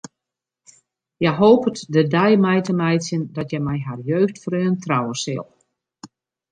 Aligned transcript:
Hja 1.19 1.31
hopet 1.41 1.77
de 1.93 2.01
dei 2.15 2.33
mei 2.43 2.59
te 2.65 2.73
meitsjen 2.81 3.23
dat 3.35 3.49
hja 3.51 3.59
mei 3.67 3.79
har 3.87 3.99
jeugdfreon 4.09 4.75
trouwe 4.83 5.13
sil. 5.23 5.45